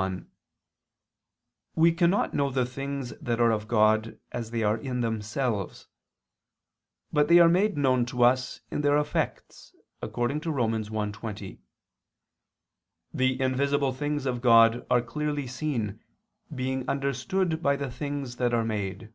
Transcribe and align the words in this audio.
1: 0.00 0.30
We 1.76 1.92
cannot 1.92 2.32
know 2.32 2.48
the 2.48 2.64
things 2.64 3.10
that 3.20 3.38
are 3.38 3.50
of 3.50 3.68
God, 3.68 4.18
as 4.32 4.50
they 4.50 4.62
are 4.62 4.78
in 4.78 5.02
themselves; 5.02 5.88
but 7.12 7.28
they 7.28 7.38
are 7.38 7.50
made 7.50 7.76
known 7.76 8.06
to 8.06 8.22
us 8.22 8.62
in 8.70 8.80
their 8.80 8.96
effects, 8.96 9.74
according 10.00 10.40
to 10.40 10.50
Rom. 10.50 10.72
1:20: 10.72 11.58
"The 13.12 13.38
invisible 13.42 13.92
things 13.92 14.24
of 14.24 14.40
God... 14.40 14.86
are 14.90 15.02
clearly 15.02 15.46
seen, 15.46 16.02
being 16.54 16.88
understood 16.88 17.62
by 17.62 17.76
the 17.76 17.90
things 17.90 18.36
that 18.36 18.54
are 18.54 18.64
made." 18.64 19.12